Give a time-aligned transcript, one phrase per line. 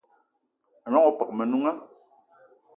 [0.85, 1.71] A gnong opeup o Menunga